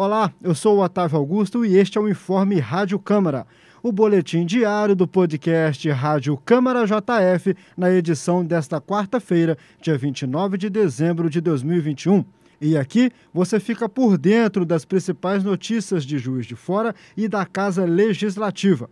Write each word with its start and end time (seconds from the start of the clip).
Olá, 0.00 0.32
eu 0.40 0.54
sou 0.54 0.76
o 0.76 0.84
Otávio 0.84 1.18
Augusto 1.18 1.66
e 1.66 1.76
este 1.76 1.98
é 1.98 2.00
o 2.00 2.08
Informe 2.08 2.60
Rádio 2.60 3.00
Câmara, 3.00 3.44
o 3.82 3.90
boletim 3.90 4.46
diário 4.46 4.94
do 4.94 5.08
podcast 5.08 5.90
Rádio 5.90 6.36
Câmara 6.36 6.86
JF, 6.86 7.56
na 7.76 7.90
edição 7.90 8.44
desta 8.44 8.80
quarta-feira, 8.80 9.58
dia 9.82 9.98
29 9.98 10.56
de 10.56 10.70
dezembro 10.70 11.28
de 11.28 11.40
2021. 11.40 12.24
E 12.60 12.76
aqui 12.76 13.10
você 13.34 13.58
fica 13.58 13.88
por 13.88 14.16
dentro 14.16 14.64
das 14.64 14.84
principais 14.84 15.42
notícias 15.42 16.04
de 16.04 16.16
Juiz 16.16 16.46
de 16.46 16.54
Fora 16.54 16.94
e 17.16 17.26
da 17.26 17.44
Casa 17.44 17.84
Legislativa. 17.84 18.88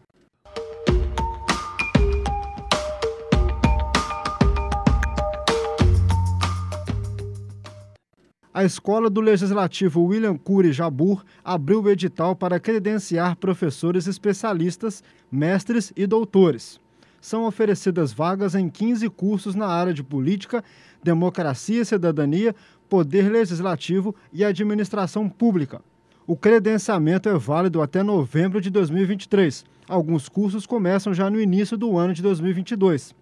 A 8.57 8.65
Escola 8.65 9.11
do 9.11 9.21
Legislativo 9.21 10.01
William 10.01 10.35
Cury 10.35 10.73
Jabur 10.73 11.23
abriu 11.45 11.83
o 11.83 11.91
edital 11.91 12.35
para 12.35 12.59
credenciar 12.59 13.37
professores 13.37 14.07
especialistas, 14.07 15.05
mestres 15.31 15.93
e 15.95 16.07
doutores. 16.07 16.81
São 17.21 17.45
oferecidas 17.45 18.15
vagas 18.15 18.55
em 18.55 18.71
15 18.71 19.11
cursos 19.11 19.55
na 19.55 19.67
área 19.67 19.93
de 19.93 20.03
política, 20.03 20.65
democracia 21.05 21.83
e 21.83 21.85
cidadania, 21.85 22.57
poder 22.89 23.31
legislativo 23.31 24.17
e 24.33 24.43
administração 24.43 25.29
pública. 25.29 25.83
O 26.27 26.35
credenciamento 26.35 27.29
é 27.29 27.37
válido 27.37 27.83
até 27.83 28.03
novembro 28.03 28.59
de 28.59 28.71
2023. 28.71 29.67
Alguns 29.87 30.31
cursos 30.31 30.65
começam 30.65 31.13
já 31.13 31.29
no 31.29 31.39
início 31.39 31.77
do 31.77 31.99
ano 31.99 32.15
de 32.15 32.23
2022. 32.23 33.15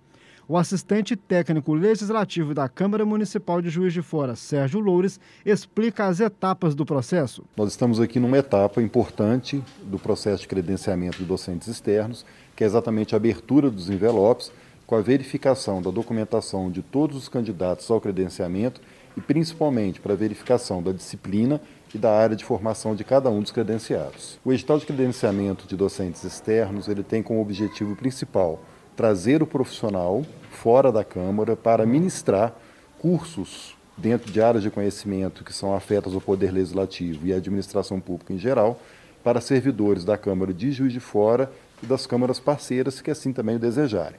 O 0.46 0.58
assistente 0.58 1.16
técnico 1.16 1.72
legislativo 1.72 2.52
da 2.52 2.68
Câmara 2.68 3.06
Municipal 3.06 3.62
de 3.62 3.70
Juiz 3.70 3.94
de 3.94 4.02
Fora, 4.02 4.36
Sérgio 4.36 4.78
Loures, 4.78 5.18
explica 5.44 6.04
as 6.04 6.20
etapas 6.20 6.74
do 6.74 6.84
processo. 6.84 7.42
Nós 7.56 7.70
estamos 7.70 7.98
aqui 7.98 8.20
numa 8.20 8.36
etapa 8.36 8.82
importante 8.82 9.64
do 9.84 9.98
processo 9.98 10.42
de 10.42 10.48
credenciamento 10.48 11.16
de 11.16 11.24
docentes 11.24 11.66
externos, 11.66 12.26
que 12.54 12.62
é 12.62 12.66
exatamente 12.66 13.14
a 13.14 13.16
abertura 13.16 13.70
dos 13.70 13.88
envelopes, 13.88 14.52
com 14.86 14.94
a 14.94 15.00
verificação 15.00 15.80
da 15.80 15.90
documentação 15.90 16.70
de 16.70 16.82
todos 16.82 17.16
os 17.16 17.26
candidatos 17.26 17.90
ao 17.90 17.98
credenciamento 17.98 18.82
e 19.16 19.22
principalmente 19.22 19.98
para 19.98 20.12
a 20.12 20.16
verificação 20.16 20.82
da 20.82 20.92
disciplina 20.92 21.58
e 21.94 21.96
da 21.96 22.14
área 22.14 22.36
de 22.36 22.44
formação 22.44 22.94
de 22.94 23.02
cada 23.02 23.30
um 23.30 23.40
dos 23.40 23.50
credenciados. 23.50 24.38
O 24.44 24.52
edital 24.52 24.78
de 24.78 24.84
credenciamento 24.84 25.66
de 25.66 25.74
docentes 25.74 26.22
externos 26.22 26.86
ele 26.86 27.02
tem 27.02 27.22
como 27.22 27.40
objetivo 27.40 27.96
principal 27.96 28.60
trazer 28.96 29.42
o 29.42 29.46
profissional 29.46 30.24
fora 30.50 30.90
da 30.90 31.04
Câmara 31.04 31.56
para 31.56 31.84
ministrar 31.84 32.54
cursos 32.98 33.76
dentro 33.96 34.32
de 34.32 34.40
áreas 34.40 34.62
de 34.62 34.70
conhecimento 34.70 35.44
que 35.44 35.52
são 35.52 35.74
afetas 35.74 36.14
ao 36.14 36.20
Poder 36.20 36.50
Legislativo 36.50 37.26
e 37.26 37.32
à 37.32 37.36
administração 37.36 38.00
pública 38.00 38.32
em 38.32 38.38
geral, 38.38 38.80
para 39.22 39.40
servidores 39.40 40.04
da 40.04 40.18
Câmara 40.18 40.52
de 40.52 40.70
Juiz 40.72 40.92
de 40.92 41.00
Fora 41.00 41.50
e 41.82 41.86
das 41.86 42.06
câmaras 42.06 42.40
parceiras 42.40 43.00
que 43.00 43.10
assim 43.10 43.32
também 43.32 43.56
o 43.56 43.58
desejarem. 43.58 44.18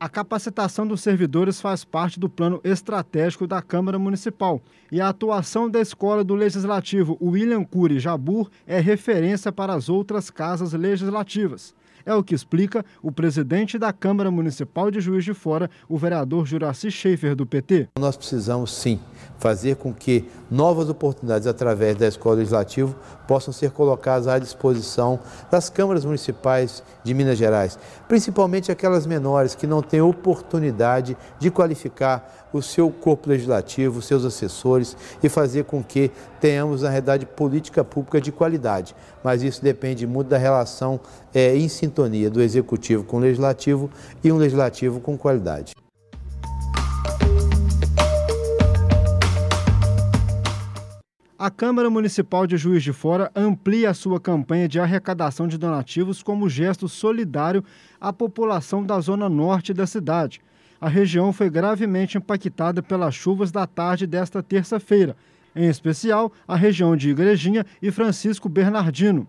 A 0.00 0.08
capacitação 0.08 0.86
dos 0.86 1.00
servidores 1.00 1.60
faz 1.60 1.84
parte 1.84 2.20
do 2.20 2.28
plano 2.28 2.60
estratégico 2.62 3.48
da 3.48 3.60
Câmara 3.60 3.98
Municipal 3.98 4.62
e 4.92 5.00
a 5.00 5.08
atuação 5.08 5.68
da 5.68 5.80
Escola 5.80 6.22
do 6.22 6.36
Legislativo 6.36 7.18
William 7.20 7.64
Cury 7.64 7.98
Jabur 7.98 8.48
é 8.64 8.78
referência 8.78 9.50
para 9.50 9.74
as 9.74 9.88
outras 9.88 10.30
casas 10.30 10.72
legislativas. 10.72 11.74
É 12.04 12.14
o 12.14 12.22
que 12.22 12.34
explica 12.34 12.84
o 13.02 13.10
presidente 13.10 13.78
da 13.78 13.92
Câmara 13.92 14.30
Municipal 14.30 14.90
de 14.90 15.00
Juiz 15.00 15.24
de 15.24 15.34
Fora, 15.34 15.70
o 15.88 15.96
vereador 15.96 16.46
Juraci 16.46 16.90
Schaefer, 16.90 17.34
do 17.34 17.46
PT. 17.46 17.88
Nós 17.98 18.16
precisamos, 18.16 18.72
sim, 18.72 18.98
fazer 19.38 19.76
com 19.76 19.92
que 19.92 20.28
novas 20.50 20.88
oportunidades 20.88 21.46
através 21.46 21.96
da 21.96 22.06
Escola 22.06 22.36
Legislativa 22.36 22.94
possam 23.26 23.52
ser 23.52 23.70
colocadas 23.70 24.26
à 24.26 24.38
disposição 24.38 25.20
das 25.50 25.68
câmaras 25.70 26.04
municipais 26.04 26.82
de 27.04 27.14
Minas 27.14 27.38
Gerais, 27.38 27.78
principalmente 28.08 28.72
aquelas 28.72 29.06
menores 29.06 29.54
que 29.54 29.66
não 29.66 29.82
têm 29.82 30.00
oportunidade 30.00 31.16
de 31.38 31.50
qualificar 31.50 32.48
o 32.52 32.62
seu 32.62 32.90
corpo 32.90 33.28
legislativo, 33.28 34.00
seus 34.00 34.24
assessores 34.24 34.96
e 35.22 35.28
fazer 35.28 35.64
com 35.64 35.82
que 35.82 36.10
tenhamos, 36.40 36.82
na 36.82 36.88
realidade, 36.88 37.26
política 37.26 37.84
pública 37.84 38.20
de 38.20 38.32
qualidade. 38.32 38.94
Mas 39.22 39.42
isso 39.42 39.62
depende 39.62 40.06
muito 40.06 40.28
da 40.28 40.38
relação 40.38 40.98
é, 41.34 41.54
em 41.54 41.68
sintonia 41.68 42.30
do 42.30 42.40
executivo 42.40 43.04
com 43.04 43.18
o 43.18 43.20
legislativo 43.20 43.90
e 44.24 44.32
um 44.32 44.36
legislativo 44.36 45.00
com 45.00 45.16
qualidade. 45.16 45.74
A 51.48 51.50
Câmara 51.50 51.88
Municipal 51.88 52.46
de 52.46 52.58
Juiz 52.58 52.82
de 52.82 52.92
Fora 52.92 53.32
amplia 53.34 53.88
a 53.88 53.94
sua 53.94 54.20
campanha 54.20 54.68
de 54.68 54.78
arrecadação 54.78 55.48
de 55.48 55.56
donativos 55.56 56.22
como 56.22 56.46
gesto 56.46 56.86
solidário 56.90 57.64
à 57.98 58.12
população 58.12 58.84
da 58.84 59.00
zona 59.00 59.30
norte 59.30 59.72
da 59.72 59.86
cidade. 59.86 60.42
A 60.78 60.90
região 60.90 61.32
foi 61.32 61.48
gravemente 61.48 62.18
impactada 62.18 62.82
pelas 62.82 63.14
chuvas 63.14 63.50
da 63.50 63.66
tarde 63.66 64.06
desta 64.06 64.42
terça-feira, 64.42 65.16
em 65.56 65.66
especial 65.70 66.30
a 66.46 66.54
região 66.54 66.94
de 66.94 67.08
Igrejinha 67.08 67.64
e 67.80 67.90
Francisco 67.90 68.46
Bernardino. 68.46 69.26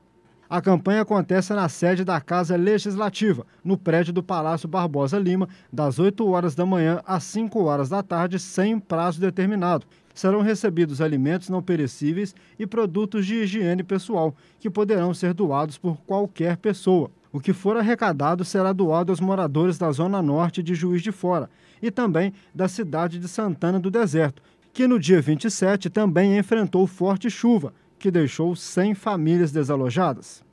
A 0.50 0.60
campanha 0.60 1.04
acontece 1.04 1.54
na 1.54 1.70
sede 1.70 2.04
da 2.04 2.20
Casa 2.20 2.58
Legislativa, 2.58 3.46
no 3.64 3.78
prédio 3.78 4.12
do 4.12 4.22
Palácio 4.22 4.68
Barbosa 4.68 5.18
Lima, 5.18 5.48
das 5.72 6.00
8 6.00 6.28
horas 6.28 6.54
da 6.54 6.66
manhã 6.66 7.02
às 7.08 7.24
5 7.24 7.64
horas 7.64 7.88
da 7.88 8.04
tarde, 8.04 8.40
sem 8.40 8.78
prazo 8.78 9.22
determinado. 9.22 9.86
Serão 10.20 10.42
recebidos 10.42 11.00
alimentos 11.00 11.48
não 11.48 11.64
perecíveis 11.64 12.36
e 12.60 12.68
produtos 12.68 13.26
de 13.26 13.36
higiene 13.36 13.84
pessoal, 13.84 14.36
que 14.60 14.70
poderão 14.70 15.14
ser 15.14 15.34
doados 15.34 15.78
por 15.78 15.96
qualquer 16.02 16.58
pessoa. 16.58 17.10
O 17.32 17.40
que 17.40 17.54
for 17.54 17.78
arrecadado 17.78 18.44
será 18.44 18.74
doado 18.74 19.14
aos 19.14 19.22
moradores 19.22 19.78
da 19.78 19.90
Zona 19.94 20.22
Norte 20.22 20.62
de 20.62 20.76
Juiz 20.76 21.02
de 21.02 21.14
Fora 21.14 21.50
e 21.82 21.90
também 21.90 22.34
da 22.54 22.68
cidade 22.68 23.18
de 23.18 23.30
Santana 23.30 23.80
do 23.80 23.90
Deserto, 23.90 24.44
que 24.74 24.90
no 24.90 25.00
dia 25.00 25.22
27 25.22 25.90
também 25.90 26.38
enfrentou 26.38 26.86
forte 26.86 27.30
chuva 27.30 27.74
que 27.98 28.12
deixou 28.12 28.54
100 28.58 28.96
famílias 28.96 29.54
desalojadas. 29.54 30.44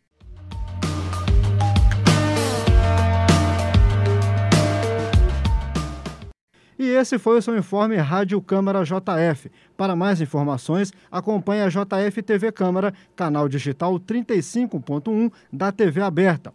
E 6.78 6.88
esse 6.88 7.18
foi 7.18 7.38
o 7.38 7.42
seu 7.42 7.56
informe 7.56 7.96
Rádio 7.96 8.40
Câmara 8.40 8.84
JF. 8.84 9.50
Para 9.76 9.96
mais 9.96 10.20
informações, 10.20 10.92
acompanhe 11.10 11.62
a 11.62 11.68
JF 11.68 12.22
TV 12.22 12.52
Câmara, 12.52 12.92
canal 13.14 13.48
digital 13.48 13.98
35.1 13.98 15.32
da 15.52 15.72
TV 15.72 16.02
aberta. 16.02 16.52